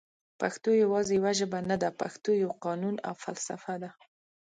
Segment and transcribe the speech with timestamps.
[0.39, 3.89] پښتو یواځي یوه ژبه نده پښتو یو قانون او فلسفه ده